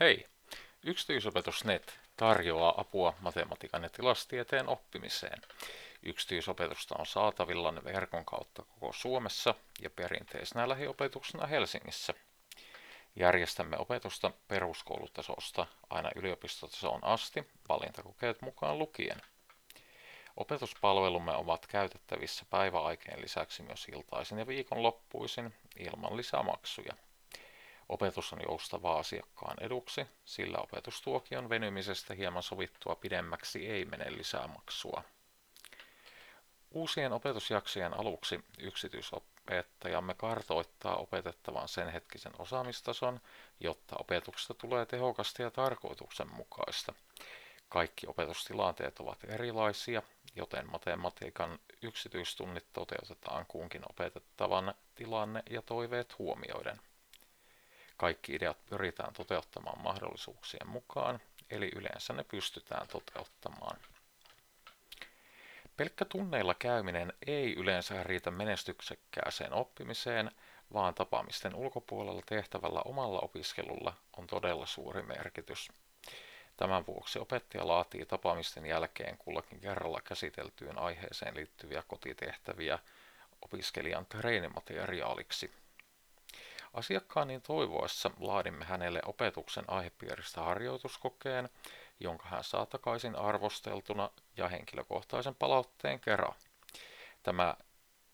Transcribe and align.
Hei! 0.00 0.26
Yksityisopetusnet 0.82 1.98
tarjoaa 2.16 2.80
apua 2.80 3.14
matematiikan 3.20 3.82
ja 3.82 3.88
tilastieteen 3.88 4.68
oppimiseen. 4.68 5.42
Yksityisopetusta 6.02 6.94
on 6.98 7.06
saatavilla 7.06 7.84
verkon 7.84 8.24
kautta 8.24 8.62
koko 8.62 8.92
Suomessa 8.92 9.54
ja 9.82 9.90
perinteisenä 9.90 10.68
lähiopetuksena 10.68 11.46
Helsingissä. 11.46 12.14
Järjestämme 13.16 13.76
opetusta 13.78 14.30
peruskoulutasosta 14.48 15.66
aina 15.90 16.10
yliopistotasoon 16.16 17.04
asti, 17.04 17.48
valintakokeet 17.68 18.42
mukaan 18.42 18.78
lukien. 18.78 19.22
Opetuspalvelumme 20.36 21.32
ovat 21.32 21.66
käytettävissä 21.66 22.44
päiväaikeen 22.50 23.22
lisäksi 23.22 23.62
myös 23.62 23.86
iltaisin 23.92 24.38
ja 24.38 24.46
viikonloppuisin 24.46 25.54
ilman 25.76 26.16
lisämaksuja. 26.16 26.92
Opetus 27.88 28.32
on 28.32 28.40
joustavaa 28.48 28.98
asiakkaan 28.98 29.56
eduksi, 29.60 30.06
sillä 30.24 30.58
opetustuokion 30.58 31.48
venymisestä 31.48 32.14
hieman 32.14 32.42
sovittua 32.42 32.96
pidemmäksi 32.96 33.66
ei 33.66 33.84
mene 33.84 34.16
lisämaksua. 34.16 35.02
Uusien 36.70 37.12
opetusjaksojen 37.12 37.94
aluksi 37.94 38.44
yksityisopettajamme 38.58 40.14
kartoittaa 40.14 40.96
opetettavan 40.96 41.68
sen 41.68 41.88
hetkisen 41.88 42.32
osaamistason, 42.38 43.20
jotta 43.60 43.96
opetuksesta 43.98 44.54
tulee 44.54 44.86
tehokasta 44.86 45.42
ja 45.42 45.50
tarkoituksenmukaista. 45.50 46.94
Kaikki 47.68 48.06
opetustilanteet 48.06 49.00
ovat 49.00 49.18
erilaisia, 49.24 50.02
joten 50.34 50.70
matematiikan 50.70 51.58
yksityistunnit 51.82 52.66
toteutetaan 52.72 53.46
kunkin 53.46 53.82
opetettavan 53.90 54.74
tilanne 54.94 55.42
ja 55.50 55.62
toiveet 55.62 56.18
huomioiden. 56.18 56.80
Kaikki 57.98 58.34
ideat 58.34 58.66
pyritään 58.66 59.12
toteuttamaan 59.12 59.82
mahdollisuuksien 59.82 60.68
mukaan, 60.68 61.20
eli 61.50 61.70
yleensä 61.76 62.12
ne 62.12 62.24
pystytään 62.24 62.88
toteuttamaan. 62.88 63.80
Pelkkä 65.76 66.04
tunneilla 66.04 66.54
käyminen 66.54 67.12
ei 67.26 67.54
yleensä 67.54 68.02
riitä 68.02 68.30
menestyksekkääseen 68.30 69.52
oppimiseen, 69.52 70.30
vaan 70.72 70.94
tapaamisten 70.94 71.54
ulkopuolella 71.54 72.22
tehtävällä 72.26 72.80
omalla 72.84 73.20
opiskelulla 73.20 73.92
on 74.16 74.26
todella 74.26 74.66
suuri 74.66 75.02
merkitys. 75.02 75.68
Tämän 76.56 76.86
vuoksi 76.86 77.18
opettaja 77.18 77.68
laatii 77.68 78.06
tapaamisten 78.06 78.66
jälkeen 78.66 79.18
kullakin 79.18 79.60
kerralla 79.60 80.00
käsiteltyyn 80.00 80.78
aiheeseen 80.78 81.34
liittyviä 81.34 81.82
kotitehtäviä 81.88 82.78
opiskelijan 83.42 84.06
treenimateriaaliksi. 84.06 85.52
Asiakkaan 86.72 87.28
niin 87.28 87.42
toivoessa 87.42 88.10
laadimme 88.20 88.64
hänelle 88.64 89.00
opetuksen 89.06 89.64
aihepiiristä 89.68 90.40
harjoituskokeen, 90.40 91.48
jonka 92.00 92.28
hän 92.28 92.44
saa 92.44 92.66
takaisin 92.66 93.16
arvosteltuna 93.16 94.10
ja 94.36 94.48
henkilökohtaisen 94.48 95.34
palautteen 95.34 96.00
kerran. 96.00 96.34
Tämä 97.22 97.54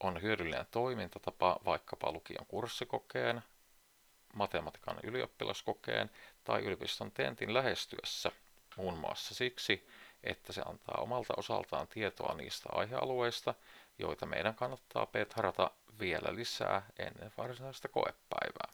on 0.00 0.22
hyödyllinen 0.22 0.66
toimintatapa 0.70 1.58
vaikkapa 1.64 2.12
lukion 2.12 2.46
kurssikokeen, 2.46 3.42
matematiikan 4.34 4.98
ylioppilaskokeen 5.02 6.10
tai 6.44 6.62
yliopiston 6.62 7.12
tentin 7.12 7.54
lähestyessä, 7.54 8.32
muun 8.76 8.98
muassa 8.98 9.34
siksi, 9.34 9.88
että 10.24 10.52
se 10.52 10.62
antaa 10.66 11.02
omalta 11.02 11.34
osaltaan 11.36 11.88
tietoa 11.88 12.34
niistä 12.34 12.68
aihealueista, 12.72 13.54
joita 13.98 14.26
meidän 14.26 14.54
kannattaa 14.54 15.06
petharata 15.06 15.70
vielä 15.98 16.34
lisää 16.34 16.86
ennen 16.98 17.32
varsinaista 17.38 17.88
koepäivää. 17.88 18.72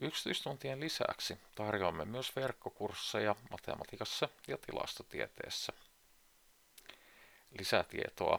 Yksityistuntien 0.00 0.80
lisäksi 0.80 1.38
tarjoamme 1.54 2.04
myös 2.04 2.36
verkkokursseja 2.36 3.36
matematiikassa 3.50 4.28
ja 4.48 4.58
tilastotieteessä. 4.58 5.72
Lisätietoa 7.58 8.38